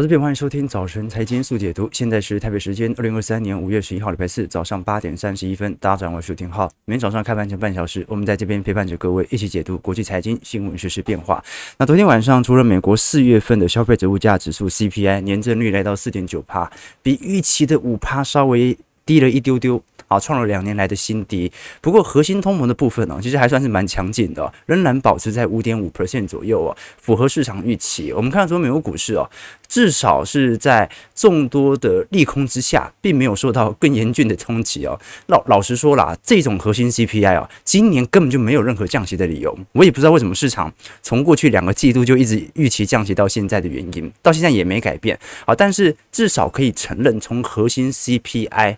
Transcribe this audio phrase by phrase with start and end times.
[0.00, 1.86] 我是边，欢迎收听早晨财经速解读。
[1.92, 5.76] 现在是台北时间二零二三年五月十一号礼拜四早上八点三十一分。
[5.78, 6.66] 大家早上好，我是廷浩。
[6.86, 11.44] 每天早上开盘前半小时，我们在这边陪伴着各位一起解读国际财经新闻、时事变化。
[11.76, 16.72] 那昨天晚上，除了美国四月份的消费者物价指数 CPI 年增率来到四点九帕，
[17.02, 19.82] 比预期的五帕稍微低了一丢丢。
[20.10, 21.50] 啊，创了两年来的新低。
[21.80, 28.12] 不过核心通膨的部分呢、其实还算是蛮强劲的、仍然保持在五点五 percent 左右哦，符合市场预期。
[28.12, 29.30] 我们看到说美国股市哦，
[29.68, 34.98] 至少是在众多的利空之下，并没有受到更严峻的冲击哦。
[35.28, 39.56] 老老实说啦，这种核心 CPI 啊、今年根本就没有任何降息的理由。
[39.70, 40.72] 我也不知道为什么市场
[41.02, 45.16] 从过去两个季度就一直预期降息到现在的原因，到现在也没改变。
[45.46, 48.76] 好，但是至少可以承认，从核心 CPI。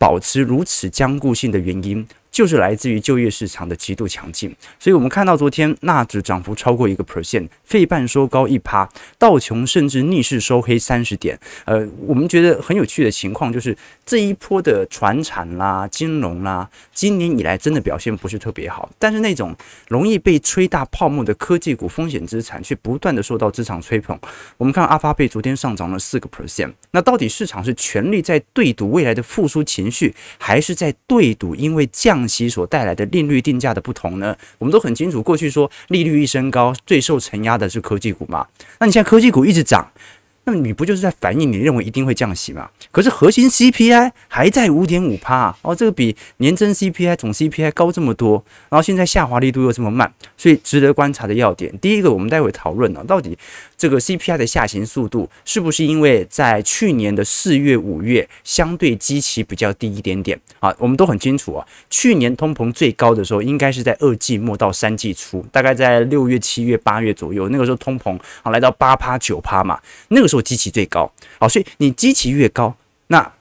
[0.00, 8.88] 保持如此僵固性的原因，就是来自于就业市场的极度强劲，所以我们看到昨天纳指涨幅超过一个 percent，费半收高一趴，
[9.18, 11.38] 道琼甚至逆势收黑三十点。
[11.64, 19.54] 呃，我们觉得很有趣的情况就是这一波的传产啦、金融啦，今年以来真的表现不是特别好，但是那种
[19.88, 24.18] 容易被吹大泡沫的科技股、风险资产却不断的受到市场吹捧。
[24.56, 34.36] 我们看阿发贝昨天上涨了四个 percent，那到底市场是全力在对赌未来的复苏情绪，还是在对赌因为降降息所带来的利率定价的不同呢？
[34.58, 38.46] 我们都很清楚，过去说利率一升高，最受承压的是科技股嘛。
[38.78, 39.90] 那你现在科技股一直涨。
[40.44, 42.68] 那你不就是在反映你认为一定会降息吗？
[42.90, 53.36] 可是核心 CPI 还在五点五趴哦，这个比年增 CPI 总 CPI 高这么多，然后现在下滑力度又这么慢，所以值得观察的要点，第一个，我们待会讨论呢，到底
[53.80, 60.70] 这个 CPI 的下行速度是不是因为在去年的四月、五月相对基期比较低一点点啊？
[60.78, 70.42] 我们都很清楚啊，去年通膨最高的时候应该是在二季末到三季初，大概在六月、七月、八月左右，那个时候通膨啊来到八趴、九趴嘛，那个时候。
[70.50, 72.74] 基期最高，好，所以你基期越高，
[73.06, 73.32] 那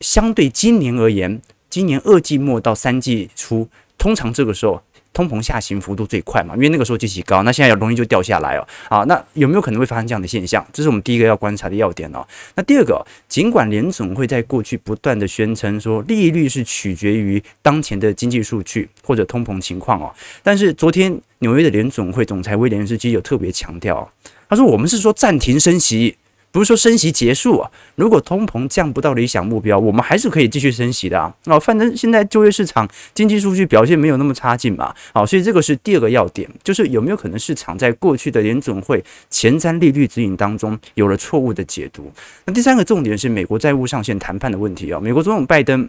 [0.00, 4.82] 相对今年而言，今年二季末到三季初，通常这个时候
[5.20, 8.66] 通膨下行幅度最快嘛，因为那个时候基期高，那现在要容易就掉下来哦。
[8.88, 10.66] 好，那有没有可能会发生这样的现象？
[10.72, 12.26] 这是我们第一个要观察的要点哦。
[12.54, 20.10] 那第二个，尽管联总会在过去不断的宣称说利率是取决于当前的经济数据或者通膨情况哦，
[20.42, 24.10] 但是昨天纽约的联总会总裁威廉斯基有特别强调，
[24.48, 26.16] 他说我们是说暂停升息。
[26.52, 31.32] 不是说升息结束啊，如果通膨降不到理想目标，我们还是可以继续升息的啊。
[31.44, 34.94] 那，反正现在就业市场经济数据表现没有那么差劲嘛。
[35.14, 42.10] 好，所以这个是第二个要点，就是有没有可能市场在过去的联准会前瞻利率指引当中有了错误的解读？
[42.44, 44.98] 那第三个重点是美国债务上限谈判的问题啊。
[45.00, 45.88] 美国总统拜登。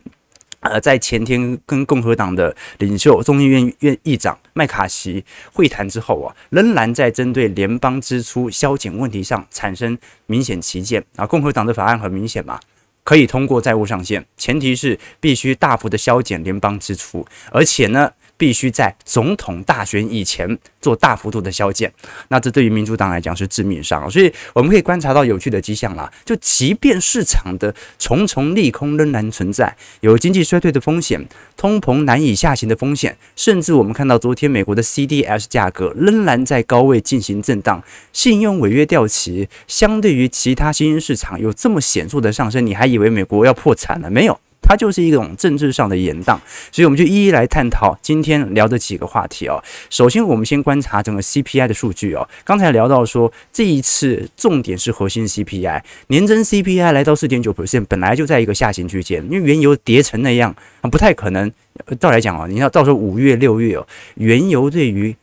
[0.62, 11.26] 呃，在前天跟共和党的领袖、众议院院议长麦卡锡会谈之后啊，仍然在针对联邦支出削减问题上产生明显歧见啊。
[11.26, 12.60] 共和党的法案很明显嘛，
[13.04, 18.12] 可以通过债务上限，前提是必须大幅的削减联邦支出，而且呢。
[18.42, 21.94] 必须在总统大选以前做大幅度的削减，
[22.30, 26.12] 那这对于民主党来讲是致命伤，所以我们可以观察到有趣的迹象啦。
[26.26, 31.24] 就即便市场的重重利空仍然存在，有经济衰退的风险，
[31.56, 44.40] 通膨难以下行的风险，甚至我们看到昨天美国的 CDS 价格仍然在高位进行震荡，信用违约掉期，相对于其他新兴市场有这么显著的上升，你还以为美国要破产了没有？
[44.62, 46.38] 它就是一种政治上的延宕，
[46.72, 49.62] 所以我们就一一来探讨今天聊的几个话题哦。
[49.90, 52.28] 首先，我们先观察整个 CPI 的数据哦。
[52.46, 61.52] 刚才聊到说，这一次重点是核心 CPI，年增 CPI 来到四点九 percent，本来就在一个下行区间，因为原油跌成那样，不太可能。
[62.00, 65.16] 照来讲啊，你要到时候五月、六月哦，原油对于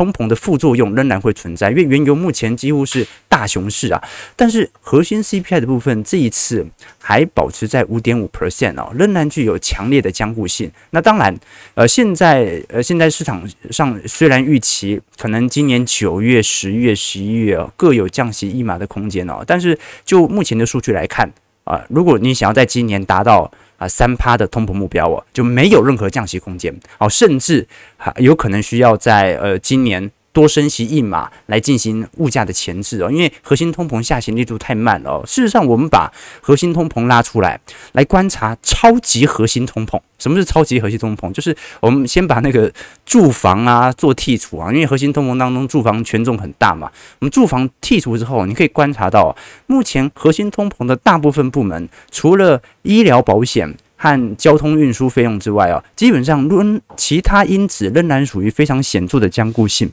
[0.00, 4.02] 通膨的副作用仍然会存在，因为原油目前几乎是大熊市啊。
[4.34, 6.66] 但是核心 CPI 的部分这一次
[6.98, 10.70] 还保持在五点五 percent 哦，仍然具有强烈的僵固性。
[10.92, 11.38] 那当然，
[11.74, 21.30] 呃，现在呃，现在市场上虽然预期可能今年九月、十月、十一月哦各有降息一码的空间哦，但是就目前的数据来看
[21.64, 26.72] 啊，如果你想要在今年达到啊，三趴的通膨目标哦，就没有任何降息空间。
[26.98, 27.66] 哦，甚至
[27.96, 35.22] 还有可能需要在呃今年多升息一码来进行物价的前置哦，因为核心通膨下行力度太慢了哦。
[35.26, 37.60] 事实上，我们把核心通膨拉出来，
[37.92, 40.00] 来观察超级核心通膨。
[40.18, 41.32] 什么是超级核心通膨？
[41.32, 42.70] 就是我们先把那个
[43.06, 46.90] 住房啊做剔除啊，因为核心通膨当中住房权重很大嘛。
[47.18, 49.34] 我们住房剔除之后，你可以观察到，
[49.66, 59.90] 目前核心通膨的大部分部门，除了医疗保险和交通运输费用之外啊，基本上论其他因子仍然属于非常显著的僵固性。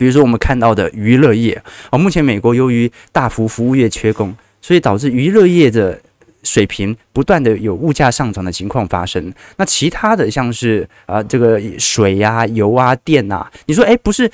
[0.00, 6.00] 比如说我们看到的娱乐业啊，目前美国由于大幅服务业缺工，所以导致娱乐业的
[6.42, 9.30] 水平不断的有物价上涨的情况发生。
[9.58, 14.30] 那其他的像是啊这个水呀、油啊、电呐，你说哎不是？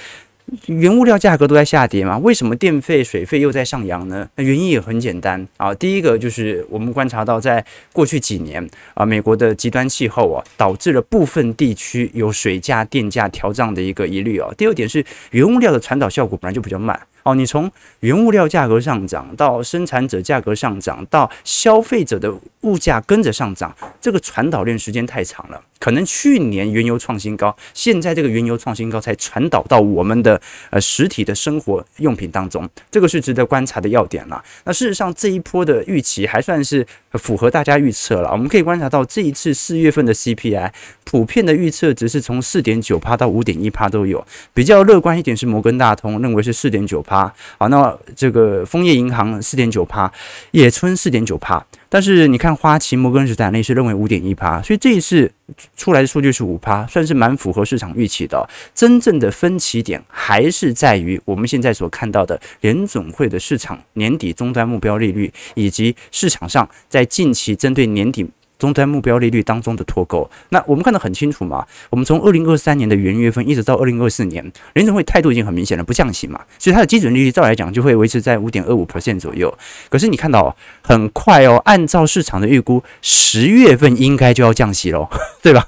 [0.67, 2.17] 原物料价格都在下跌嘛？
[2.19, 4.29] 为什么电费、水费又在上扬呢？
[4.37, 5.75] 那原因也很简单啊。
[5.75, 8.65] 第一个就是我们观察到，在过去几年
[8.95, 14.49] 啊，美国的极端气候啊，导致了部分地区有水价、电价调涨的一个疑虑啊。
[14.57, 17.35] 第二点是原物料的传导效果本来就比较慢哦。
[17.35, 17.71] 你从
[18.01, 25.61] 原物料价格上涨到生产者价格上涨，到消费者的物价跟着上涨，这个传导链时间太长了。
[25.79, 30.41] 可能去年原油创新高，现在这个原油创新高才传导到我们的
[30.71, 34.43] 呃实体的生活用品当中，这个是值得观察的要点了。
[34.65, 38.31] 那事实上这一波的预期还算是符合大家预测了。
[38.33, 40.71] 我们可以观察到这一次四月份的 CPI
[41.05, 50.11] 普遍的预测值是从四点九趴到五点一趴都有，比较乐观一点是摩根大通认为是四点九趴，好，那这个枫叶银行四点九趴，
[50.53, 51.65] 野村四点九趴。
[51.89, 55.31] 但是你看，花旗、摩根士丹利是认为五点一趴，所以这一次
[55.77, 58.49] 出来的数据是五趴，算是蛮符合市场预期的。
[58.75, 68.27] 真正的分歧点还是在于我们现在所看到的联总会的市场年底终端目标利率，以及市场上在近期针对年底。
[68.59, 71.67] 终端目标利率当中的脱钩，那我们看得很清楚嘛。
[71.91, 79.53] 我们从二零二三年的元月份一直到二零二四年，联准会态度已经很明显了，不降息嘛，所以它的基准利率照来讲就会维持在五点二五 percent 左右。
[79.91, 85.09] 可是你看到很快哦，按照市场的预估，十月份应该就要降息喽，
[85.43, 85.67] 对吧？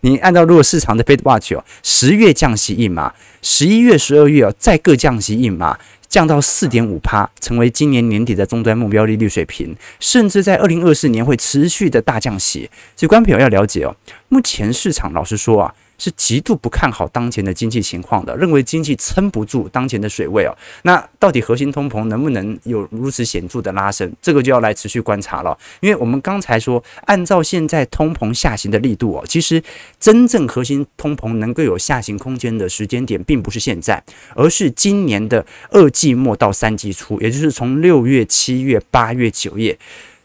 [0.00, 5.78] 你按照如果市场的 FedWatch 哦，十月降息一码，十一月、十二月哦再各降息一码。
[6.14, 12.70] 降到四点五趴，成为今年年底的终端目标利率水平，甚至在二零二四年会持续的大降息。
[12.94, 13.96] 所以，观众朋友要了解哦，
[14.28, 15.74] 目前市场老实说啊。
[15.98, 20.52] 是极度不看好当前的经济情况的，认为经济撑不住当前的水位哦。
[20.82, 24.12] 那到底核心通膨能不能有如此显著的拉升？
[24.20, 25.56] 这个就要来持续观察了。
[25.80, 29.62] 因为我们刚才说，按照现在通膨下行的力度哦，其实
[30.00, 34.02] 真正核心通膨能够有下行空间的时间点，并不是现在，
[34.34, 39.78] 而是今年的二季末到三季初，也就是从六月、七月、八月、九月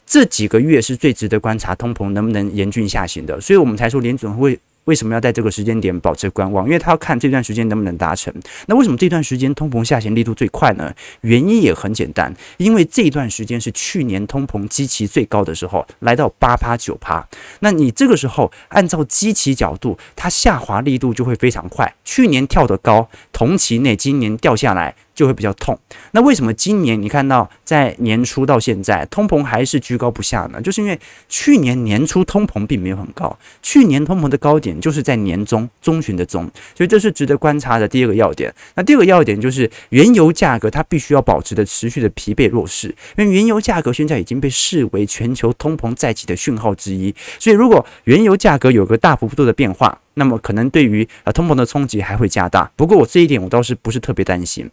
[0.05, 3.39] 这几个月是最值得观察通膨能不能严峻下行的。
[3.39, 4.59] 所以我们才说联准会。
[4.89, 6.65] 为什么要在这个时间点保持观望？
[6.65, 8.33] 因为他要看这段时间能不能达成。
[8.65, 10.91] 那为什么这段时间通膨下行力度最快呢？
[11.21, 17.23] 原因也很简单，因为这段时间是去年通膨基期最高的时候，来到八趴九趴。
[17.59, 21.93] 那你这个时候按照基期角度，它下滑力度就会非常快。
[22.03, 24.95] 去年跳得高，同期内今年掉下来。
[25.19, 25.77] 就会比较痛。
[26.11, 30.61] 那为什么今年你看到在年初到现在通膨还是居高不下呢？
[30.61, 38.53] 就是因为去年年初通膨并没有很高，去年通膨的高点就是在年中中旬的中，所以这是值得观察的第二个要点。
[38.75, 42.87] 那第二个要点就是原油价格它必须要保持的持续的疲惫弱势，
[43.17, 47.13] 因为原油价格现在已经被视为全球通膨再起的讯号之一。
[47.37, 52.71] 所以如果原油价格有个大幅度的变化，那么可能对于呃通膨的冲击还会加大。
[52.77, 54.69] 不过我这一点我倒是不是特别担心。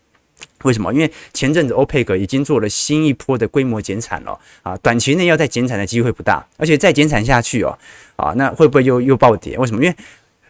[0.63, 0.93] 为什么？
[0.93, 7.79] 因为前阵子欧佩克已经做了新一波的规模减产了啊，短期内要再减产的机会不大，而且再减产下去哦，
[8.17, 9.57] 啊，那会不会又又暴跌？
[9.59, 9.85] 为什么？
[9.85, 9.97] 因为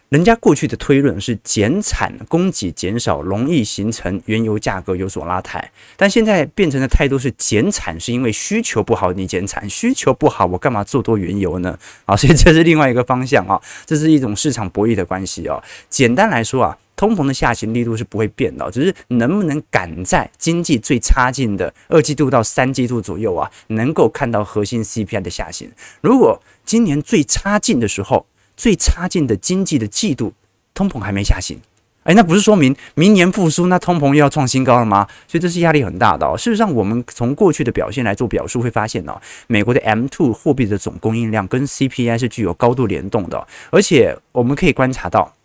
[0.09, 11.77] 人家过去的推论是减产供给减少容易形成原油价格有所拉抬，但现在变成的态度是减产是因为需求不好，你减产需求不好，我干嘛做多原油呢？
[12.07, 15.63] 啊，所以这是另外一个方向啊，这是一种市场博弈的关系哦。
[15.91, 16.79] 简单来说啊。
[16.97, 25.71] 通膨的下行力度是不会变的，只是能不能赶在经济最差劲的二季度到三季度左右啊，能够看到核心 CPI 的下行。
[26.01, 28.27] 如果今年最差劲的时候，
[28.57, 30.33] 最差劲的经济的季度，
[30.73, 31.61] 通膨还没下行，
[32.05, 35.07] 诶，那不是说明明年复苏，那通膨又要创新高了吗？
[35.29, 36.35] 所以这是压力很大的哦。
[36.39, 45.36] 事实上，我们从过去的表现来做表述，会发现哦，美国的 M2 货币的总供应量跟 CPI 是具有高度联动的，而且我们可以观察到。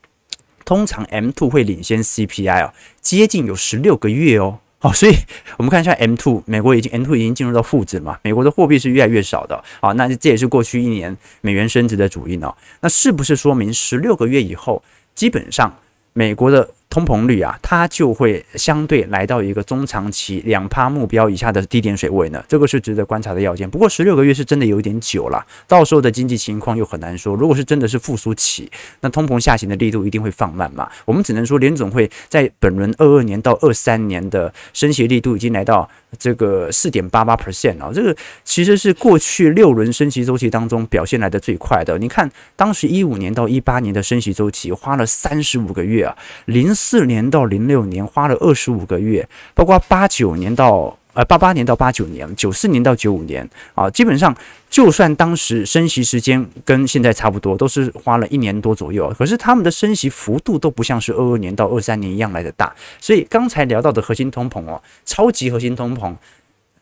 [0.72, 5.14] 通常 M two 会领先 CPI 哦，接近有十六个月哦，好，所以
[5.58, 14.82] 我们看一下 M two，美国已经 M two 已经进入到负值嘛，美国的货币是越来越少的，好，那这也是过去一年美元升值的主因哦，那是不是说明十六个月以后，
[15.14, 15.76] 基本上
[16.14, 23.68] 美国的通膨率啊，它就会相对来到一个中长期两趴目标以下的低点水位呢，这个是值得观察的要件。
[23.68, 27.34] 不过十六个月是真的有点久了，到时候的经济情况又很难说。
[27.34, 28.70] 如果是真的是复苏期，
[29.00, 30.90] 那通膨下行的力度一定会放慢嘛。
[31.06, 41.98] 我们只能说联总会在本轮二二年到二三年的升息力度已经来到这个四点八八 percent 啊，这个其实是过去六轮升息周期当中表现来的最快的。
[41.98, 50.98] 你看，当时一五年到一八年的升息周期花了三十五个月啊，零四年到零六年花了二十五个月，包括八九年到。
[51.14, 54.36] 呃，八八年到八九年，九四年到九五年啊，基本上
[54.70, 66.16] 就算当时升息时间跟现在差不多，都是花了一年多左右，可是他们的升息幅度都不像是二二年到二三年一样来的大，所以刚才聊到的核心通膨哦，超级核心通膨，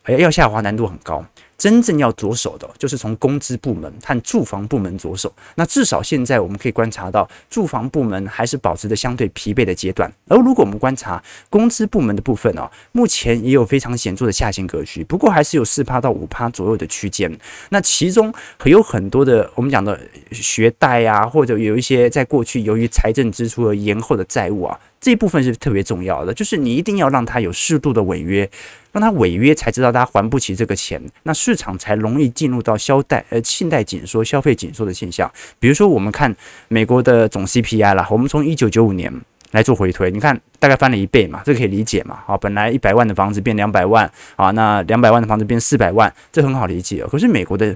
[0.03, 1.25] 哎，要下滑难度很高。
[1.59, 5.31] 真正要着手的，就是从工资部门和住房部门着手。
[5.55, 10.09] 那至少现在我们可以观察到，住房部门还是保持着相对疲惫的阶段。
[10.29, 17.29] 而如果我们观察工资部门的部分哦，目前也有非常显著的下行格局，不过还是有四趴到五趴左右的区间。
[17.71, 19.99] 那其中有很多的我们讲的
[20.31, 24.79] 学贷啊，或者有一些在过去由于财政支出而延后的债务啊。
[25.01, 28.49] 这一部分是特别重要的，就是你一定要让他有适度的违约，
[28.91, 35.31] 让他违约才知道他还不起这个钱，那市场才容易进入到消贷呃信贷紧缩、消费紧缩的现象。
[35.59, 36.35] 比如说，我们看
[36.67, 39.13] 美国的总 CPI 啦，我们从一九九五年
[39.51, 42.19] 来做回推，你看大概翻了一倍嘛，这可以理解嘛？
[42.25, 47.05] 好，本来一百万的房子变两百万啊，那两百万的房子变四百万，这很好理解。
[47.05, 47.75] 可是美国的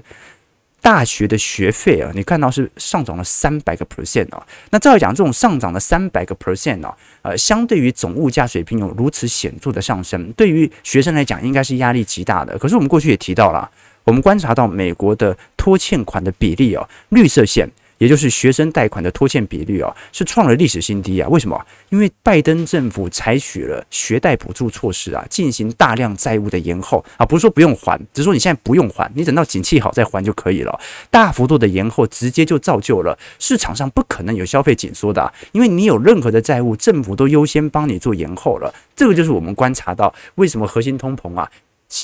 [0.84, 4.46] 大学的学费啊，你看到是上涨了三百个 percent 啊。
[4.68, 12.58] 那照讲，这种上涨的三百个 percent 啊，呃，相对于总物价水平有如此显著的上升，对于学生来讲应该是压力极大的。
[12.58, 13.70] 可是我们过去也提到了，
[14.04, 17.66] 我们观察到美国的拖欠款的比例哦，绿色线。
[17.98, 21.28] 也就是学生贷款的拖欠比率啊，是创了历史新低啊！
[21.28, 21.60] 为什么？
[21.90, 30.78] 因为拜登政府采取了学贷补助措施啊，进行大量债务的延后啊，不是说不用还，只是说你现在不用还，你等到景气好再还就可以了。
[31.10, 38.74] 大幅度的延后，直接就造就了市场上不可能有消费紧缩的啊，因为你有任何的债务，政府都优先帮你做延后了。
[38.96, 41.48] 这个就是我们观察到为什么核心通膨啊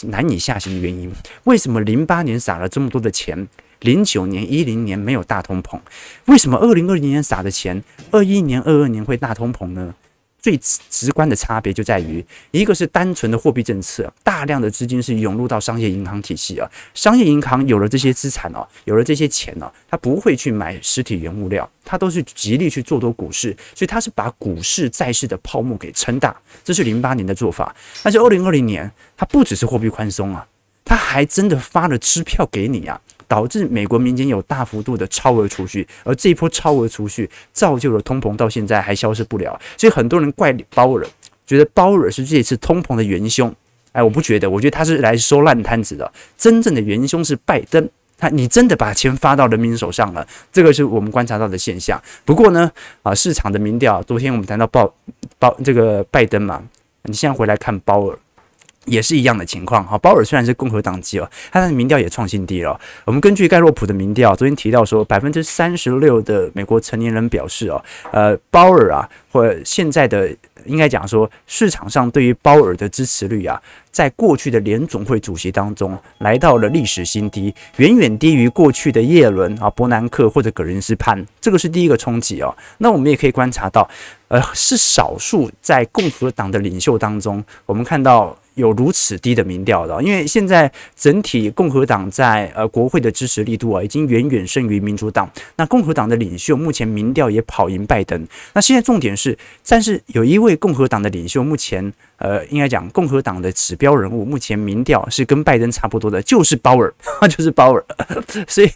[0.05, 1.11] 难以下行的原因。
[1.45, 3.49] 为什么零八年撒了这么多的钱？
[3.81, 5.81] 零九年、一零年没有大通膨，
[6.27, 9.95] 为什么二零二零年撒的钱，二一年、二二年会大通膨呢？
[10.43, 10.59] 最
[10.89, 26.35] 直观的差别就在于，一个是单纯的货币政策，大量的资金是涌入到商业银行体系啊，商业银行有了这些资产哦，有了这些钱呢，它不会去买实体原物料，它都是极力去做多股市，所以它是把股市、债市的泡沫给撑大，
[26.65, 27.77] 这是零八年的做法。
[28.03, 30.47] 但是二零二零年，它不只是货币宽松啊，
[30.87, 32.99] 它还真的发了支票给你啊。
[33.31, 39.57] 导致美国民间有大幅度的超额储蓄，而这一波超额储蓄造就了通膨，到现在还消失不了。
[39.77, 41.07] 所以很多人怪鲍尔，
[41.47, 43.55] 觉得鲍尔是这一次通膨的元凶。
[43.93, 46.13] 哎，我不觉得，我觉得他是来收烂摊子的。
[46.37, 52.03] 真正的元凶是拜登，他你真的把钱发到人民手上了，这个是我们观察到的现象。
[52.25, 52.69] 不过呢，
[53.05, 54.93] 啊，市场的民调，昨天我们谈到鲍
[55.39, 56.61] 鲍这个拜登嘛，
[57.05, 58.19] 你现在回来看鲍尔。
[58.87, 62.81] 也是一样的情况哈，鲍尔虽然是共和党籍哦，他的民调也创新低了。
[63.05, 70.35] 我们根据盖洛普的民调，昨天提到说，百分之三十六的美国成年人表示哦，呃，鲍尔啊，或现在的
[70.65, 73.61] 应该讲说，市场上对于鲍尔的支持率啊，
[73.91, 82.57] 在过去的联总会主席当中来到了历史新低，远远低于过去的叶伦啊、伯南克或者葛伦斯潘，这个是第一个冲击哦。
[82.79, 83.89] 那我们也可以观察到，
[84.29, 88.35] 呃，是少数在共和党的领袖当中，我们看到。
[88.54, 95.30] 有如此低的民调的，因为现在整体共和党在呃国会的支持力度啊，已经远远胜于民主党。
[95.57, 98.26] 那共和党的领袖目前民调也跑赢拜登。
[98.52, 101.92] 那现在重点是，但是有一位共和党的领袖目前。
[102.21, 106.92] 呃，应该讲共和党的指标人物，目前民调是跟拜登差不多的，就是鲍尔，
[107.30, 107.83] 就是鲍尔。
[108.47, 108.71] 所以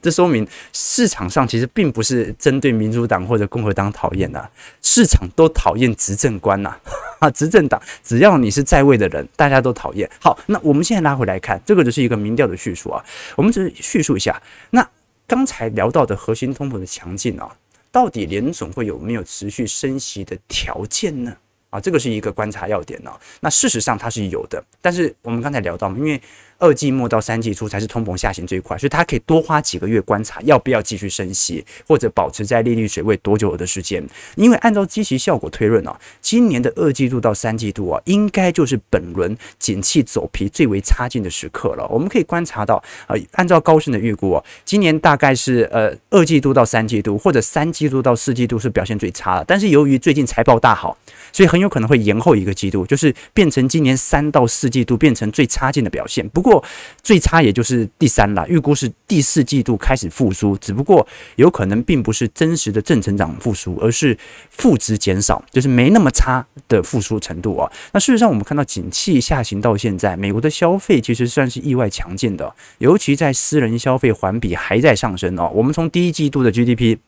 [0.00, 4.48] 这说明市场上其实并不是针对民主党或者共和党讨厌的，
[4.80, 6.76] 市场都讨厌执政官呐。
[7.18, 10.08] 啊 执政党只要你是在位的人，大家都讨厌。
[10.20, 13.04] 好，那我们现在拉回来看，这个就是一个民调的叙述啊。
[13.36, 14.88] 我们只是叙述一下，那
[15.26, 17.50] 刚才聊到的核心通膨的强劲啊，
[17.90, 21.36] 到底联总会有没有持续升息的条件呢？
[21.70, 23.10] 啊，这个是一个观察要点哦。
[23.40, 26.18] 那事实上它是有的，但是我们刚才聊到，因为
[26.58, 34.04] 二季末到三季初才是通膨下行最快，所以它可以多花几个月观察要不要继续升息，或者保持在利率水位多久的时间。
[34.34, 41.86] 因为按照积极效果推论啊，今年的二季度到三季度啊，应该就是本轮景气走皮最为差劲的时刻了。
[41.88, 49.44] 我们可以观察到，呃，按照高盛的预估啊，今年大概是呃二季度到三季度，或者三季度到四季度是表现最差的。
[49.46, 50.98] 但是由于最近财报大好，
[51.32, 56.28] 所以很有可能会延后一个季度，就是变成今年三到四季度变成最差劲的表现。
[56.30, 56.64] 不过过
[57.02, 64.16] 最差也就是第三了，预估是第四季度开始复苏，只不过有可能并不是真实的正成长复苏，而是
[64.50, 67.70] 负值减少，就是没那么差的复苏程度啊。
[67.92, 75.50] 那事实上，我们看到景气下行到现在，美国的消费其实算是意外强劲的，尤其在私人消费环比还在上升哦。
[75.54, 76.98] 我们从第一季度的 GDP。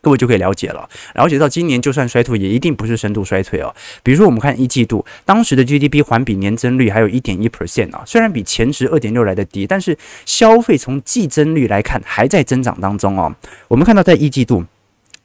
[0.00, 3.74] 各位就可以了解了，了解到今年就算衰退，也一定不是深度衰退哦。
[4.02, 13.34] 比如说，我们看一季度当时的 GDP 环比年增率还有一点一 percent 啊，虽然比前值二点六来的低，但是消费从季增率来看还在增长当中哦。
[13.66, 14.64] 我们看到在一季度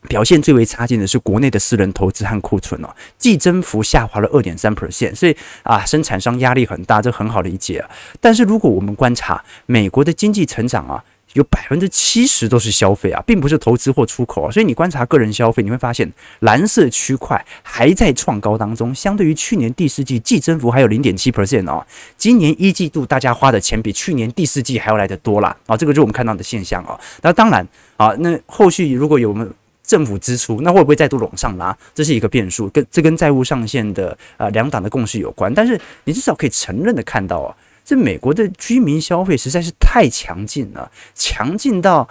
[0.10, 2.90] 表现最为差劲的是国内的私人投资和库存哦，
[3.20, 7.86] 季增幅下滑了二点三 percent，所以啊，生产商压力很大，这很好理解。
[8.20, 11.04] 但是如果我们观察美国的经济成长啊。
[11.34, 21.86] 有百分之七十都是消费啊，并不是投资或出口啊，所以你观察个人消费，你会发现蓝色区块还在创高当中，相对于去年第四季季增幅还有零点七 percent 哦，
[22.18, 27.00] 今年一季度大家花的钱比去年第四季还要来得多啦啊，这个就是我们看到的现象啊。
[27.22, 29.52] 那当然啊，那后续如果有我们
[29.84, 31.76] 政府支出，那会不会再度往上拉？
[31.96, 35.54] 这是一个变数，跟这跟债务上限的啊两党的共识有关。
[35.54, 37.56] 但是你至少可以承认的看到啊。
[37.86, 42.08] 这美国的居民消费实在是太强劲了，强劲到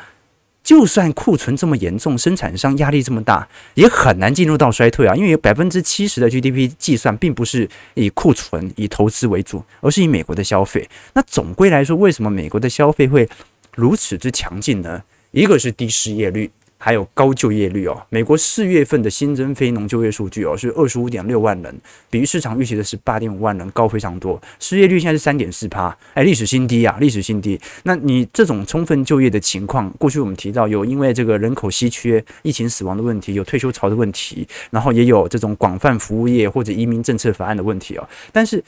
[0.62, 5.14] 就算库存这么严重，生产商压力这么大，也很难进入到衰退啊！
[5.16, 10.88] 因为有百分之七十的 GDP 计算并不是以库存、以投资为主，而是以美国的消费。
[11.14, 13.28] 那总归来说，为什么美国的消费会
[13.74, 15.02] 如此之强劲呢？
[15.32, 16.50] 一个是低失业率。
[16.84, 21.72] 还有高就业率哦，美国四月份的新增非农就业数据哦是二十五点六万人，
[22.10, 24.42] 比市场预期的是八点五万人高非常多。
[24.58, 27.56] 失业率现在是三点四趴，哎，历史新低啊，历史新低。
[27.84, 38.08] 那你这种充分就业的情况，过去我们提到有因为这个人口稀缺、疫情死亡的问题，有退休潮的问题，然后也有这种广泛服务业或者移民政策法案的问题哦。
[38.32, 38.60] 但是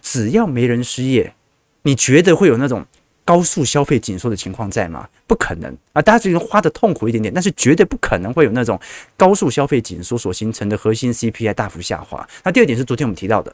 [0.00, 1.34] 只要没人失业，
[1.82, 2.86] 你觉得会有那种？
[3.26, 5.06] 高速消费紧缩的情况在吗？
[5.26, 6.00] 不可能啊！
[6.00, 8.80] 大家只能花的痛苦一点点，但是绝对不可能会有那种
[9.16, 12.26] 高速消费紧缩所形成的核心 CPI 大幅下滑。
[12.44, 13.52] 那第二点是昨天我们提到的，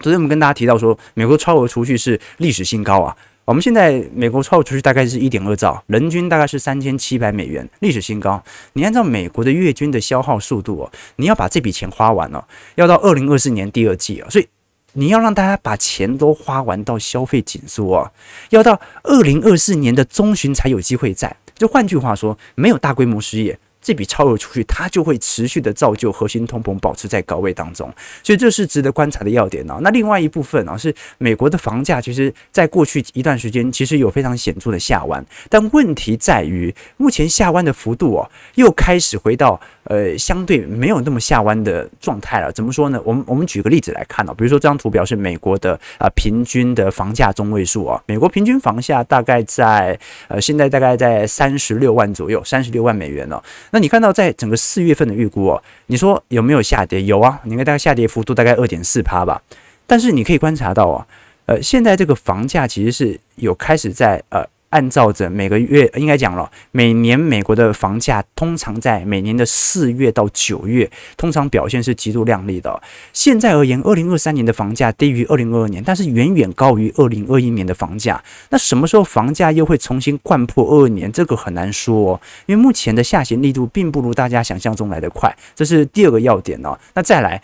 [0.00, 3.16] 昨天我们跟大家提到说，美国超额储蓄是历史新高啊！
[3.46, 8.44] 我们现在美国超额储蓄大概是一点二兆，人均大概是三千七百美元，历史新高。
[8.74, 14.46] 你按照美国的月均的消耗速度哦，你要把这笔钱花完哦，要到二零二四年第二季啊，所以。
[14.92, 18.10] 你要让大家把钱都花完到消费紧缩啊，
[18.50, 21.34] 要到二零二四年的中旬才有机会在。
[21.54, 23.58] 就换句话说，没有大规模失业。
[23.82, 29.78] 这笔超额储蓄，它就会持续的造就核心通膨保持在高位当中，所以这是值得观察的要点啊。
[29.80, 42.52] 那另外一部分啊，是美国的房价，其实在过去一段时间其实有非常显著的下弯，但问题在于目前下弯的幅度哦，又开始回到呃相对没有那么下弯的状态了。
[42.52, 43.00] 怎么说呢？
[43.04, 53.42] 我们我们举个例子来看啊，比如说这张图表是美国的啊平均的房价中位数啊，美国平均房价大概在呃现在大概在三十六万左右，三十六万美元了。
[53.70, 57.02] 那你看到在整个四月份的预估哦，你说有没有下跌？
[57.02, 59.42] 有啊，你看大概下跌幅度大概二点四趴吧。
[59.86, 61.06] 但是你可以观察到啊，
[61.46, 64.46] 呃，现在这个房价其实是有开始在呃。
[64.70, 72.80] 按照着每个月应该讲了，每年美国的房价通常在每年的四月到九月，通常表现是极度亮丽的。
[73.12, 78.22] 现在而言，二零二三年的房价低于二零二二年，但是远远高于二零二一年的房价。
[78.50, 81.10] 那什么时候房价又会重新掼破二二年？
[81.10, 85.36] 这个很难说哦，因为目前的下行力度并不如大家想象中来的快。
[85.56, 86.78] 这是第二个要点哦。
[86.94, 87.42] 那再来，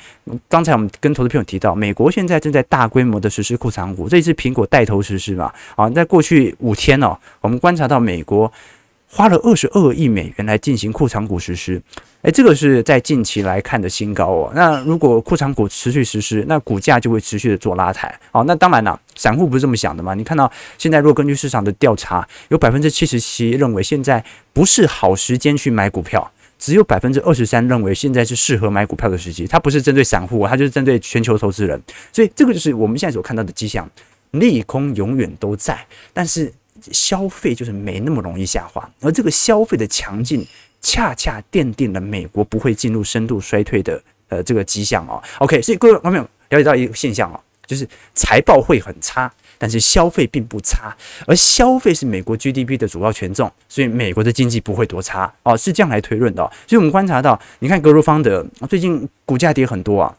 [0.49, 5.53] 刚才我们跟投资朋友提到，美国现在正在大规模的实施库藏股，这一次苹果带头实施嘛？
[5.75, 7.16] 啊，在过去五天哦。
[7.41, 8.53] 我们观察到，美国
[9.09, 11.81] 花了二十二亿美元来进行库藏股实施，
[12.23, 14.53] 诶，这个是在近期来看的新高哦。
[14.53, 18.13] 那如果库藏股持续实施，那股价就会持续的做拉抬。
[18.33, 20.13] 好，那当然了，散户不是这么想的嘛？
[20.15, 29.47] 你看到现在，如果根据市场的调查，有百分之七十七认为现在不是好时间去买股票，只有百分之二十三认为现在是适合买股票的时机。
[29.47, 31.81] 它不是针对散户，它就是针对全球投资人。
[32.13, 33.89] 所以这个就是我们现在所看到的迹象，
[34.33, 35.79] 利空永远都在，
[36.13, 36.53] 但是。
[36.93, 40.47] 消费就是没那么容易下滑，而这个消费的强劲，
[40.81, 45.23] 恰恰奠定了美国不会进入深度衰退的呃这个迹象哦。
[45.39, 56.43] OK，所以各位朋友了解到一个现象哦，就是财报会很差，但是消费并不差，而消费是美国 GDP 的主要权重，所以美国的经济不会多差哦，是这样来推论的。
[56.67, 60.17] 所以我们观察到，你看格罗方德最近股价跌很多啊，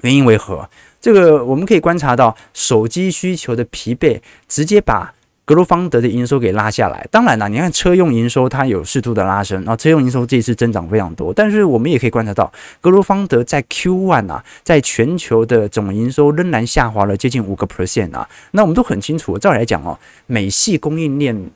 [0.00, 0.68] 原因为何？
[1.00, 5.12] 这个我们可以观察到手机需求的疲惫，直接把
[5.44, 7.06] 格罗方德的营收给拉下来。
[7.10, 11.32] 当然了，你看车用营收它有适度的拉升，然后车用营收这一次增长非常多。
[11.34, 18.28] 但是我们也可以观察到，格罗方德在 Q1 啊，在全球的总营收仍然下滑了接近五个 percent 啊。
[18.52, 21.50] 那我们都很清楚，照理来讲哦，美系供应链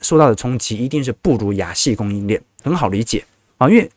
[0.00, 3.24] 受到的冲击一定是不如亚系供应链，很好理解
[3.58, 3.90] 啊，因为。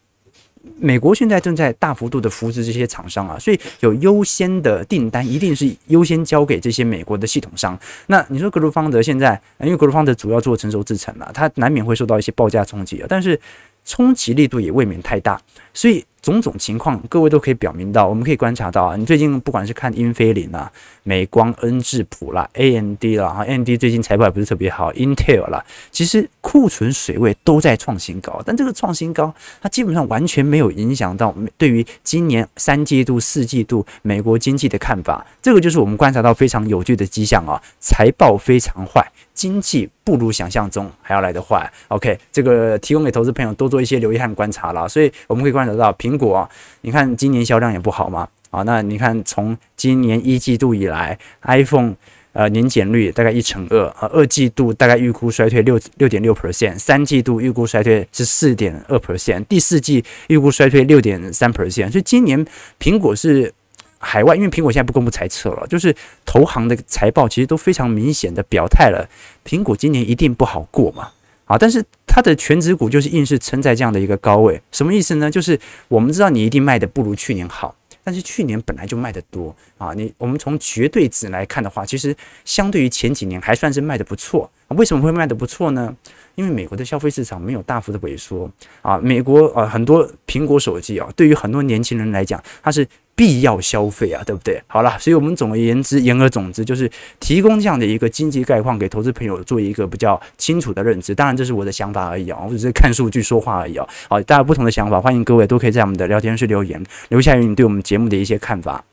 [0.77, 7.77] 美国现在正在大幅度的扶持这些厂商啊，所以有优先的订单一定是优先交给这些美国的系统商。
[8.07, 13.39] 那你说格鲁方德现在，因为格鲁方德主要做成熟制程了，它难免会受到一些报价冲击啊，但是
[13.83, 15.41] 冲击力度也未免太大，
[15.73, 16.03] 所以。
[16.25, 20.71] 种种情况，各位都可以表明到，我们可以观察到啊，你最近不管是看英飞凌啊、
[21.03, 39.07] 美光、恩智浦啦、AMD 啦，哈，AMD 最近财报也不是特别好，Intel 啦，其实库存水位都在创新高，但这个创新高，它基本上完全没有影响到对于今年三季度、四季度美国经济的看法，这个就是我们观察到非常有趣的迹象啊，财报非常坏。
[39.35, 41.71] 经济不如想象中还要来得坏。
[41.89, 44.87] OK，这个提供给投资朋友多做一些留意和观察啦。
[44.87, 46.49] 所以我们可以观察到，苹果，
[46.81, 48.27] 你看今年销量也不好嘛。
[48.49, 51.93] 啊，那你看从今年一季度以来，iPhone
[52.31, 61.91] 呃年减率大概一成二啊，二季度大概预估衰退六六点六 percent，三季度预估衰退是四点二 percent，第四季预估衰退六点三 percent。
[61.91, 62.45] 所以今年
[62.79, 63.53] 苹果是。
[63.97, 69.07] 海外，因为苹果现在不公布财测了，就是投行的财报其实都非常明显的表态了，
[69.45, 71.09] 苹果今年一定不好过嘛，
[71.45, 75.31] 啊，但是它的全职股就是硬是撑在这样的一个高位，什么意思呢？
[75.31, 85.95] 就是我们知道你一定卖的不如去年好，但是去年本来就卖得多啊，你我们从绝对值来看的话，其实相对于前几年还算是卖得不错，为什么会卖得不错呢？
[86.35, 92.87] 因为美国的消费市场没有大幅的萎缩啊，美国啊很多苹果手机啊，对于很多年轻人来讲，它是。
[93.15, 94.61] 必要消费啊，对不对？
[94.67, 101.15] 好了，所以我们总而言之，言而总之，就是提供这样的一个经济概况给投资朋友做一个比较清楚的认知。
[101.15, 103.87] 当然，这是我的想法而已啊，我只是看数据说话而已啊。
[104.09, 108.83] 好，大家不同的想法，欢迎各位都可以在我们的聊天室留言，留下你对我们节目的一些看法。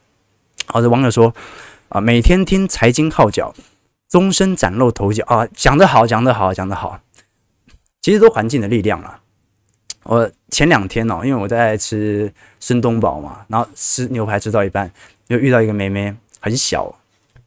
[0.66, 1.34] 好的，网友说
[1.88, 3.52] 啊，每天听财经号角，
[4.08, 7.00] 终身崭露头角啊，讲得好，讲得好，讲得好。
[8.00, 9.21] 其实都环境的力量了。
[10.04, 14.90] 我前两天哦，因为我在吃孙东宝嘛，然后吃牛排吃到一半，
[15.28, 16.92] 又遇到一个妹妹，很小，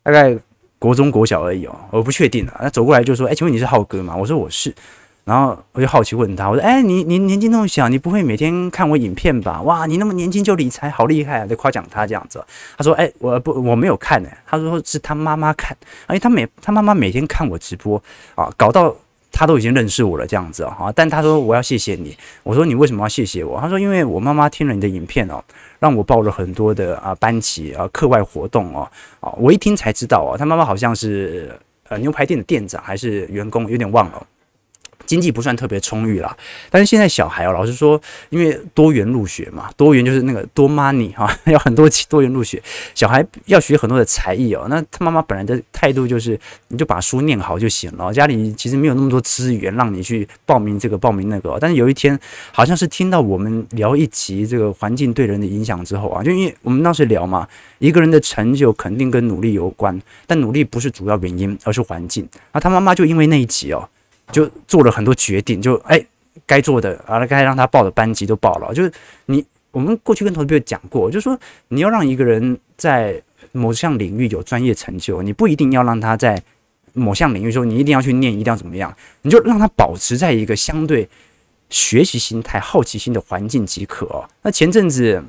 [0.03, 0.35] 大概
[0.79, 2.59] 国中国小而已哦，我不确定啊。
[2.61, 4.73] 那走过来就说：“哎，请问你是浩哥吗？”我说：“我是。”
[5.25, 9.61] 然后我就好奇问他：“我说，哎，你你年纪那么小，你不会每天看我影片吧？
[9.63, 12.41] 哇，你那么年轻就理财，好厉害啊！”就夸奖他这样子。
[12.77, 15.75] 他说：“哎，我不我没有看呢。”他说是他妈妈看，
[16.07, 18.01] 哎，他每他妈妈每天看我直播
[18.35, 18.95] 啊，搞到。
[19.37, 22.15] 他都已经认识我了，这样子啊，但他说我要谢谢你。
[22.43, 23.59] 我说你为什么要谢谢我？
[23.59, 25.43] 他说因为我妈妈听了你的影片哦，
[25.77, 31.51] 让我报了很多的啊班级啊课外活动哦，啊，我一听才知道哦，他妈妈好像是
[31.89, 34.25] 呃牛排店的店长还是员工，有点忘了。
[35.05, 36.35] 经济不算特别充裕啦，
[36.69, 42.61] 但是现在小孩哦， 老实说，因为多元入学嘛，多元就是那个多 money 哈， 有很多多元入学，
[42.93, 44.65] 小孩要学很多的才艺哦。
[44.69, 46.39] 那他妈妈本来的态度就是，
[46.69, 51.57] 你就把书念好就行了，家里其实没有那么多资源让你去报名这个报名那个。
[51.59, 52.19] 但是有一天，
[52.51, 57.47] 好像是听到我们聊一集这个环境对人的影响之后啊，就因为我们当时聊嘛，
[57.79, 62.27] 一个人的成就肯定跟努力有关，但努力不是主要原因，而是环境。
[62.53, 63.87] 那他妈妈就因为那一集哦。
[64.31, 66.03] 就做了很多决定，就哎，
[66.45, 68.73] 该做的啊，该让他报的班级都报了。
[68.73, 68.91] 就是
[69.27, 76.41] 你，我们过去跟同学讲过，就是说你要让一个人在某项领域有专业成就，你不一定要让他在
[76.93, 81.07] 某项领域说你一定要去念，一定要怎么样，你就让他保持在一个相对
[81.69, 84.25] 学习心态、好奇心的环境即可。
[84.41, 85.23] 那前阵子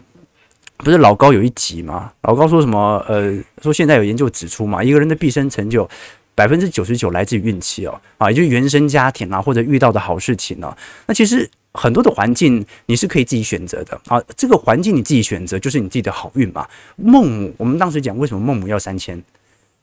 [0.78, 2.12] 不是老高有一集吗？
[2.22, 3.04] 老高说什么？
[3.08, 5.88] 呃，说现在有研究指出嘛，一个人的毕生成就。
[6.36, 10.78] 百分之九十九来自于运气哦，啊，也就是原生家庭啊，或者遇到的好事情呢、啊。
[11.06, 16.68] 那其实很多的环境你是可以自己选择的啊，这个环境你自己选择就是你自己的好运嘛。
[16.96, 19.20] 孟母，我们当时讲为什么孟母要三迁，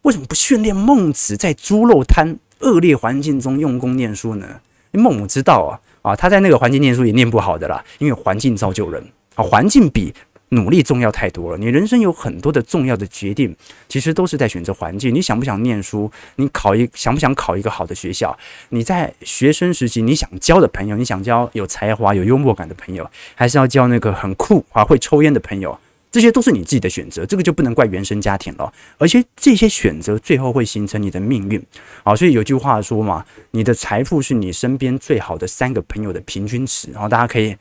[0.04, 4.46] 为什么不训练孟子在猪肉摊恶劣环境中用功念书呢？
[4.92, 10.14] 因为孟母知道啊，啊，他在那个环境念书也念不好的啦，因为环境造就人啊，环境比。
[10.54, 13.56] 努力重要太多了，你人生有很多的重要的决定，
[13.88, 15.14] 其实都是在选择环境。
[15.14, 16.12] 你想不想念书？
[16.36, 18.38] 你考一想不想考一个好的学校？
[18.70, 25.78] 你在学生时期你想交的朋友，你想交有才华、有幽默感的朋友，还是要交那个很酷啊会抽烟的朋友？
[26.12, 28.72] 这些都是你自己的选择，这个就不能怪原生家庭了。
[29.00, 31.60] 而且这些选择最后会形成你的命运
[32.04, 32.16] 啊。
[32.16, 36.92] 所以有句话说嘛，你的财富是你身边最好的三个朋友的平均值。
[36.92, 37.56] 然后大家可以。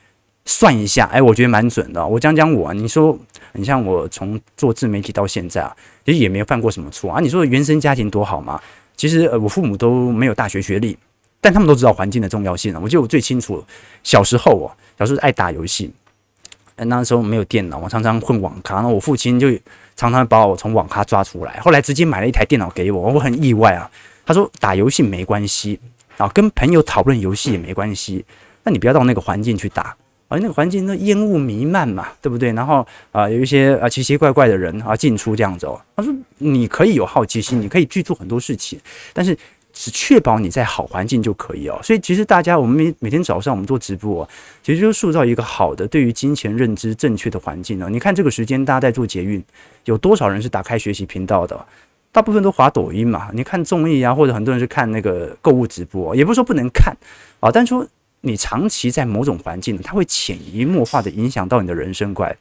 [0.45, 2.05] 算一下，哎，我觉得蛮准的。
[2.05, 3.17] 我讲讲我，你说，
[3.53, 7.21] 你像我从做自媒体到现在啊，其实也没有犯过什么错啊。
[7.21, 8.61] 你说原生家庭多好嘛？
[8.97, 10.97] 其实呃，我父母都没有大学学历，
[11.41, 12.81] 但他们都知道环境的重要性啊。
[12.83, 13.65] 我记得我最清楚，
[14.03, 14.67] 小时候哦，
[14.99, 15.93] 小时候爱打游戏，
[16.77, 19.49] 那时候没有电脑，我常常混网咖，然后我父亲就
[19.95, 23.91] 常常把我从网咖抓出来，后来直接买了一台电脑给我，我很意外啊。
[24.27, 25.79] 他说打游戏没关系
[26.17, 28.25] 啊，跟朋友讨论游戏也没关系，
[28.65, 29.97] 那你不要到那个环境去打。
[30.33, 32.51] 而那个环境那烟雾弥漫嘛，对不对？
[32.53, 35.79] 然后啊、有一些啊奇奇怪怪的人啊进出这样子哦。
[35.95, 38.81] 他说你可以有好奇心，你可以去做很多事情，
[39.13, 39.37] 但是
[39.75, 41.79] 只确保你在好环境就可以哦。
[41.83, 44.27] 所以其实大家我们每每天早上我们做直播，
[44.63, 47.89] 其实就塑造一个好的对于金钱认知正确的环境呢。
[47.91, 49.45] 你看这个时间大家在做捷运，
[49.85, 51.67] 有多少人是打开学习频道的？
[52.11, 53.29] 大部分都滑抖音嘛。
[53.35, 56.97] 你看综艺啊，或者很多人是看那个购物直播，也不是说不能看
[57.41, 57.87] 啊，但说。
[58.23, 62.37] 你长期在某种环境，它会潜移默化的影响到你的人生观。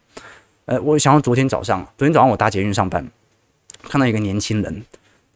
[0.66, 3.06] 呃，我想到昨天早上，昨天早上我搭捷运上班，
[3.84, 4.84] 看到一个年轻人，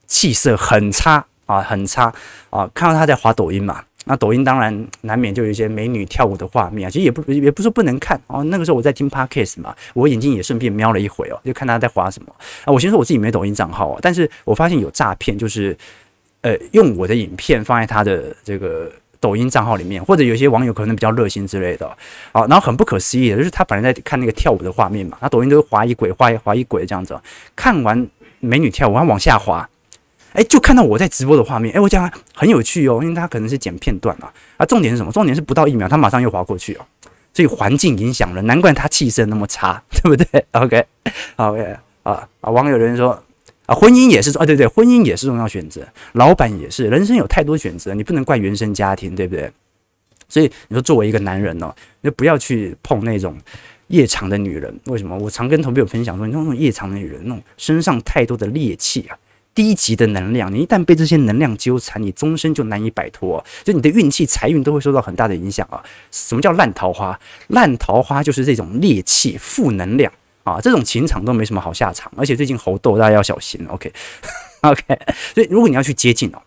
[0.05, 2.13] 气色很差啊，很差
[2.51, 3.83] 啊，看到他在滑抖音嘛。
[4.07, 8.43] 那抖音当然难免就有一些美女跳舞的画面啊，其实也不也不是不能看哦。
[8.43, 12.31] 那个时候我在听 Podcast 嘛，我眼睛也顺便瞄了一回哦，就看他在滑什么
[12.65, 12.71] 啊。
[12.71, 15.75] 我先说我自己没抖音账号啊，但是我发现有诈骗，就是
[16.41, 18.91] 呃用我的影片放在他的这个。
[19.19, 21.87] 抖音账号里面，或者有些网友可能比较热心之类的，
[22.31, 27.19] 啊，然后很不可思议的就是他本来在看那个跳舞的画面嘛，他抖音都是滑一轨、滑一滑一轨这样子，
[27.55, 28.07] 看完
[28.39, 29.67] 美女跳舞，他往下滑，
[30.33, 35.11] 哎，就看到我在直播的画面，哎，我讲很有趣哦，因为他可能是剪片段啊，啊，重点是什么？
[35.11, 36.85] 重点是不到一秒，他马上又滑过去哦，
[37.33, 43.21] 所以环境影响了，难怪他气色那么差，对不对？OK，OK，啊啊，网友人说。
[43.65, 49.51] 啊，婚姻也是啊，对对，婚姻也是重要选择，老板也是，人生有太多选择，你不能怪原生家庭，对不对？
[50.27, 53.37] 所以你说作为一个男人哦，你就不要去碰那种
[53.87, 54.75] 夜场的女人。
[54.85, 55.17] 为什么？
[55.17, 59.17] 我常跟同朋友分享说，你说那种夜场的女人，那种身上太多的戾气啊，
[59.53, 65.83] 低级的能量，你一旦被这些能量纠缠，你终身就难以摆脱，就你的运气、财运都会受到很大的影响啊。
[66.11, 67.19] 什么叫烂桃花？
[67.47, 70.11] 烂桃花就是这种戾气、负能量。
[70.45, 73.59] 啊，这种情场都没什么好下场，而且最近猴痘，大家要小心。
[73.67, 74.81] OK，OK，、
[75.33, 76.39] 所以如果你要去接近哦，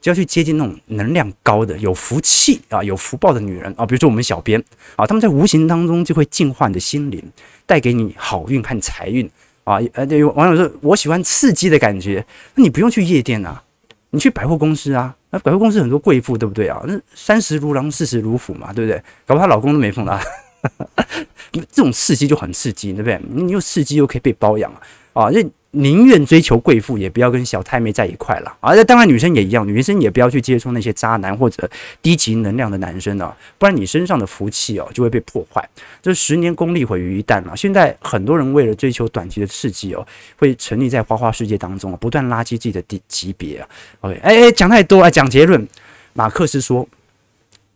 [0.00, 4.58] 就要去接近那种能量高的、有福气啊、有福报的女人啊，比如说我们小编
[4.96, 7.22] 啊，他们在无形当中就会净化你的心灵，
[7.66, 9.30] 带给你好运和财运
[9.64, 9.78] 啊。
[9.92, 13.62] 呃，对，网友说我喜欢刺激的感觉，那你不用去夜店啊，
[14.10, 16.82] 你去百货公司啊，那百货公司很多贵妇，对不对啊？
[16.88, 18.98] 那三十如狼，四十如虎嘛，对不对？
[19.26, 20.18] 搞不好她老公都没碰到。
[21.52, 23.20] 这种刺激就很刺激，对不对？
[23.30, 24.72] 你又刺激又可以被包养
[25.12, 25.30] 啊！
[25.30, 28.74] 这宁愿追求贵妇，也不要跟小太妹在一块了啊！
[28.74, 31.68] 那当然女生也一样，女生也不要去接触那些渣男或者
[32.00, 35.66] 低级能量的男生啊，不然你身上的福气哦就会被破坏。
[36.00, 37.56] 这十年功力毁于一旦了。
[37.56, 43.68] 现在很多人为了追求短期的刺激哦，会沉溺在花花世界当中啊，不断垃圾自己的级级别啊。
[44.00, 45.66] OK，哎哎，讲太多啊，讲结论。
[46.14, 46.88] 马克思说。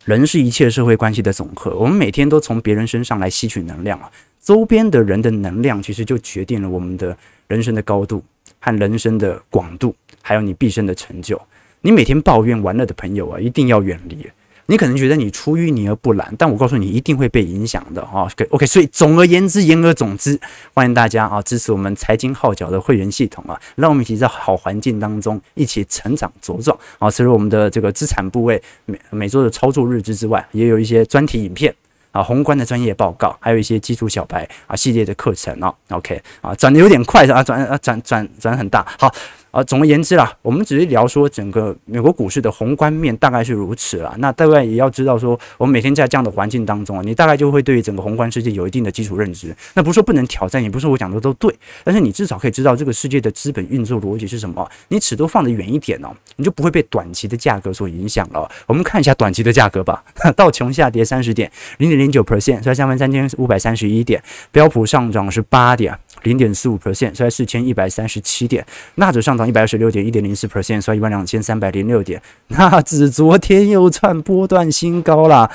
[0.06, 4.08] 人是一切社会关系的总和，我们每天都从别人身上来吸取能量啊，
[4.40, 7.16] 周边的人的能量其实就决定了我们的
[7.48, 8.22] 人生的高度
[8.60, 9.92] 和人生的广度，
[10.22, 11.40] 还有你毕生的成就。
[11.80, 14.24] 你每天抱怨完了的朋友啊，一定要远离。
[14.66, 18.28] 你可能觉得你出淤泥而不染，但我告诉你，一定会被影响的啊。
[18.50, 20.38] OK，所以总而言之，言而总之，
[20.74, 27.10] 欢迎大家啊支持我们财经号角的会员系统啊，让我们一起在好环境当中一起成长茁壮啊。
[27.10, 31.72] 除了我们的这个资产部位每每周的操作日志之外，也有一些专题影片
[32.10, 35.72] 啊，宏观的专业报告，还有一些基础小白啊系列的课程啊。
[35.90, 39.14] OK 啊，转的有点快啊，转啊转转转很大，好。
[39.56, 44.14] 啊，总而言之啦，我们只是聊说整个美国股市的宏观面大概是如此啦。
[44.18, 49.56] 那大概也要知道说，我们每天在这样的环境当中啊，你大概就会对于整个宏观世界有一定的基础认知。
[49.72, 51.50] 那不是说不能挑战，也不是我讲的都对，
[51.82, 54.70] 但是你至少可以知道这个世界的资本运作逻辑是什么。
[54.88, 58.46] 你尺度放得远一点哦，你就不会被短期的价格所影响了。
[58.66, 60.04] 我们看一下短期的价格吧，
[60.36, 64.20] 道琼下跌三十点，零点零九 percent，在三万三千五百三十一点；
[64.52, 65.98] 标普上涨是八点。
[66.26, 75.48] 零点四五 percent，收在四千一百三十七点，纳指上涨一百二十六点，一点零四 percent，收在一万两千三百零六点，纳指昨天又创波段新高了，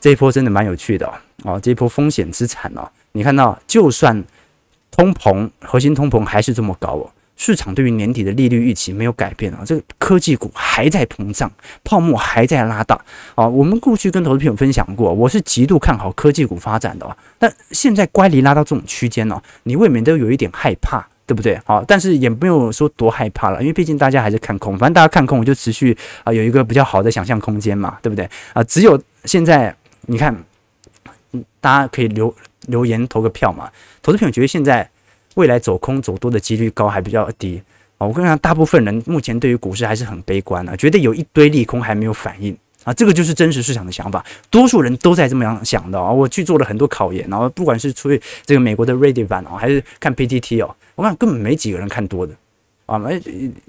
[0.00, 1.12] 这一波真的蛮有趣的哦，
[1.44, 4.24] 哦，这一波风险资产哦，你看到就算
[4.90, 7.10] 通膨，核心通膨还是这么高哦。
[7.38, 11.50] 市场对于年底的利率预期没有改变啊，这个科技股还在膨胀，
[11.84, 13.00] 泡沫还在拉大
[13.36, 13.46] 啊。
[13.46, 17.16] 我们过去跟投资朋友分享过，我是极度看好科技股发展的啊。
[17.38, 21.56] 但现在乖离拉到这种区间呢，你未免都有一点害怕，对不对？
[21.64, 28.28] 好，但是也没有说多害怕了，因为毕竟大家还是看空，反正大家看空，我就持续啊有一个比较好的想象空间嘛，对不对？
[28.52, 29.72] 啊，只有现在
[30.06, 30.34] 你看，
[31.60, 32.34] 大家可以留
[32.66, 33.70] 留言投个票嘛。
[34.02, 34.90] 投资朋友觉得现在。
[35.38, 37.62] 未来走空走多的几率高还比较低，
[37.96, 46.10] 我跟你讲，大部分人目前对于股市还是很悲观啊，觉得有一堆利空还没有反应啊，这个就是真实市场的想法，多数人都在这么样想的啊。
[46.10, 52.34] 我去做了很多考验，然后不管是出于这个美国的 Reddit 版哦，还是看 PTT 哦，我看根本没几个人看多的。
[52.86, 53.20] 啊，没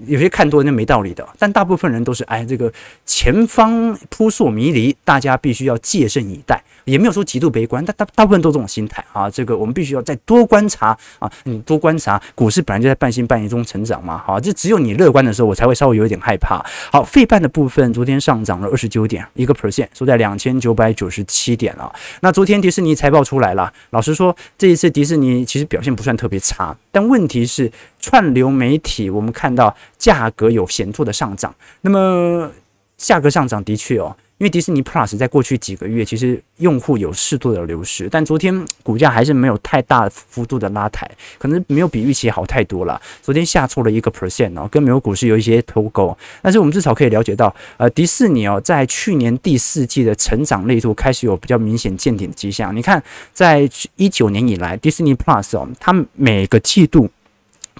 [0.06, 2.72] 有些看多那没道理的，但大部分人都是哎，这个
[3.04, 9.30] 前方扑朔迷离，大家必须要戒慎以待，也没有说极度悲观，但大大部分都这种心态啊。
[9.30, 14.18] 这个我们必须要再多观察啊，你多观察，股市本来就在半信半疑中成长嘛。
[14.18, 16.64] 好，这只有你乐观的时候，我才会稍微有一点害怕。
[16.90, 21.92] 好，费半的部分昨天上涨了二十九点一个 percent，收在两千九百九十七点了。
[22.20, 29.08] 那昨天迪士尼财报出来了，老实说，这一次迪士尼其实表现不算特别差，但问题是串流媒体。
[29.10, 32.50] 我们看到价格有显著的上涨，那么
[32.96, 41.06] 价格上涨的确哦，因为迪士尼 Plus 在过去几个月其实用户有适度的流失，但昨天股价还是没有太大幅度的拉抬，
[41.38, 42.98] 可能没有比预期好太多了。
[43.20, 52.74] 昨天下挫了一个 percent 哦，跟美国股市有一些脱钩，但是我们至少可以了解到，呃，迪士尼哦，在去年第四季的成长力度开始有比较明显见顶的迹象。
[52.74, 53.02] 你看，
[53.34, 57.10] 在一九年以来，迪士尼 Plus 哦，它每个季度。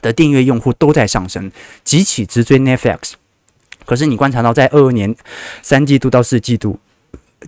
[0.03, 1.53] 的订阅用户都在上升，
[1.85, 3.13] 急起直追 Netflix。
[3.91, 5.13] 可是你观察到，在二二年
[5.63, 6.79] 三季度到四季度。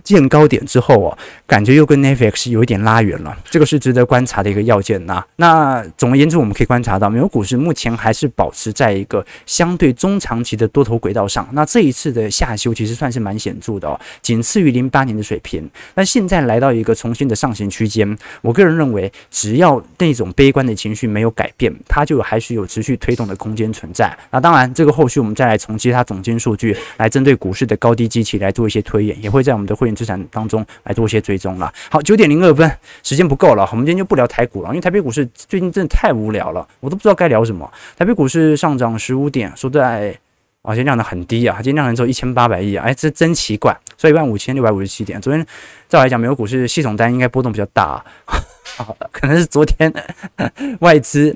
[0.03, 5.23] 见高点之后哦，感觉又跟 Netflix 有一点拉远了，这个是值得观察的一个要件呐。
[5.35, 11.47] 那总而言之，我们可以观察到，美国股市目前还是保持在一个相对中长期的多头轨道上。
[11.51, 15.69] 那这一次的下修其实算是蛮显著的哦，仅次于零八年的水平。
[15.93, 24.11] 那现在来到一个重新的上行区间，我个人认为，只要那种悲观的情绪没有改变，它就还是有持续推动的空间存在。
[24.31, 29.77] 那当然，这个后续我们再来从其他总经数据来针对股市的高低基期来做一些推演，也会在我们的。
[29.83, 31.71] 会员资产当中来做一些追踪了。
[31.89, 32.71] 好，九点零二分，
[33.03, 37.69] 时间不够了，我们今天就不聊台股了，因为台北股市最近真的太无聊了，我都不知道该聊什么。
[37.97, 40.17] 台北股市上涨十五点，说在
[40.61, 43.77] 啊，今天量的很低啊，今天量能只有一千八百亿啊，哎，这真奇怪。
[43.97, 45.45] 所以一万五千六百五十七点，昨天
[45.89, 48.33] 照来讲，美国股市系统单应该波动比较大，啊，
[48.77, 49.93] 好，可能是昨天
[50.79, 51.35] 外资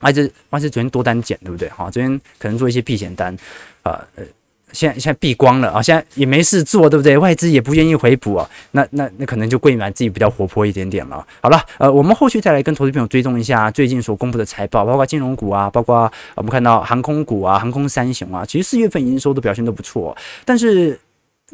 [0.00, 1.68] 外资外资昨天多单减，对不对？
[1.70, 3.36] 好，昨天可能做一些避险单
[3.82, 4.24] 啊，呃。
[4.72, 7.16] 现在现在闭光了啊，现在也没事做，对不对？
[7.18, 11.26] 外资也不愿意回补啊，那那那可能就贵买自己比较活泼一点点了。
[11.40, 20.98] 好了，呃，我们后续再来跟投资朋友追踪一下最近所公布的财报，包括金融股啊，包括我们看到航空股啊，航空三雄啊，其实四月份营收的表现都不错，但是。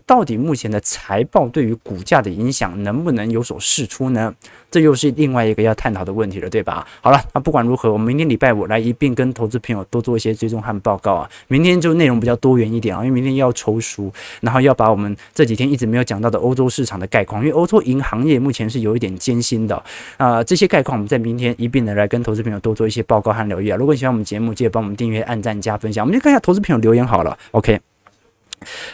[0.07, 4.35] 到底目前的财报对于股价的影响能不能有所释出呢？
[4.71, 6.87] 这又是另外一个要探讨的问题了，对吧？
[7.01, 11.31] 好了，那不管如何，我们明天礼拜五来一并跟投资朋友多做一些追踪和报告啊。
[11.47, 19.81] 明天就内容比较多元一点啊，因为明天要抽书，然后要把我们这几天一直没有讲到的欧洲市场的概况，因为欧洲银行业目前是有一点艰辛的
[20.17, 23.77] 啊、这些概况我们在明天一并的来跟投资朋友多做一些报告和留意啊。
[23.77, 26.05] 如果你喜欢我们节目，记得帮我们订阅、按赞、加分享。
[26.05, 27.94] 我们就看一下投资朋友留言好了，OK。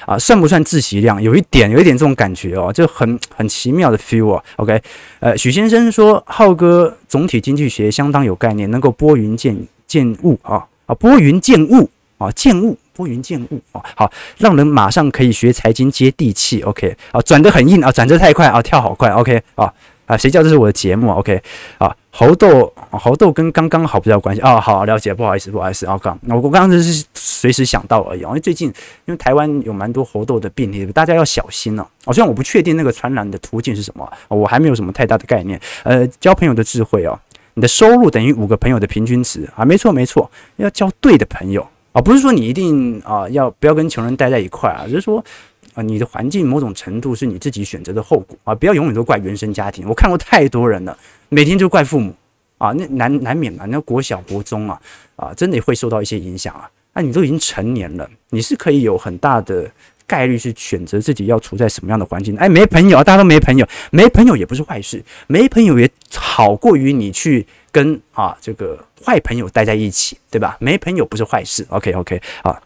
[0.06, 1.22] 啊，算不算自习量？
[1.22, 4.42] 有一点，有一点这种感觉哦，就很很奇妙的 feel 啊。
[4.56, 4.80] OK，
[5.20, 9.56] 呃，许先生说，浩哥总体经济学相当有概念，能够拨云见
[9.86, 16.62] 见雾啊啊，拨云见雾啊，见雾拨云见雾啊，好，让人马上可以学财经接地气。
[16.62, 19.10] OK，啊，转得很硬啊，转得太快啊，跳好快。
[19.10, 19.72] OK，啊。
[20.06, 21.40] 啊，谁叫这是我的节目？OK，
[21.78, 24.60] 啊，猴豆，猴豆跟刚刚好比较关系啊。
[24.60, 25.86] 好，了解，不好意思，不好意思。
[25.86, 27.04] 啊，刚，我我刚刚就是
[27.40, 28.20] 随时想到而已。
[28.20, 28.68] 因为最近，
[29.06, 31.86] 因为台湾有蛮多猴豆的病例，大家要小心哦。
[32.04, 35.58] 哦，虽然我不确定那个传染的途径是什么，我还没有什么太大的概念。
[35.84, 37.18] 呃，交朋友的智慧哦，
[37.54, 45.24] 你的收入等于五个朋友的平均值啊，没错没错，要交对的朋友啊，不是说你一定啊要不要跟穷人待在一块啊，就是说。
[45.72, 48.52] 啊，你的环境某种程度是你自己选择的后果啊！
[48.52, 49.88] 不要永远都怪原生家庭。
[49.88, 50.98] 我看过太多人了，
[51.28, 52.12] 每天就怪父母
[52.58, 53.64] 啊，那难难免嘛。
[53.66, 54.80] 那国小、国中啊，
[55.14, 56.68] 啊，真的会受到一些影响啊。
[56.92, 59.70] 那你都已经成年了，你是可以有很大的
[60.06, 62.36] 概率去选择自己要处在什么样的环境。
[62.36, 70.56] 哎，没朋友，大家都没朋友，没朋友也不是坏事，没朋友也好过于你去跟啊这个坏朋友待在一起，对吧？
[70.60, 71.66] 没朋友不是坏事。
[71.70, 72.60] OK OK 啊。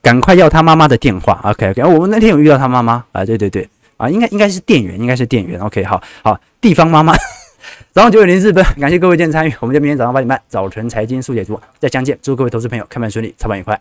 [0.00, 7.14] 赶快要他妈妈的电话，OK OK，我们那天有遇到他妈妈啊，对对对，啊，应该应该是店员，应该是店员，OK，好好，地方妈妈，
[7.92, 13.78] 早上九点零四分， 感谢各位今天参与，我们就明天早上八点半早晨财经速解读再相见，祝各位投资朋友开盘顺利，操盘愉快。